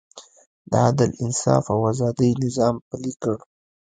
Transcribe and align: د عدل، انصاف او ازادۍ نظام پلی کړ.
د 0.69 0.71
عدل، 0.87 1.11
انصاف 1.23 1.65
او 1.73 1.79
ازادۍ 1.91 2.31
نظام 2.43 2.75
پلی 2.89 3.13
کړ. 3.21 3.37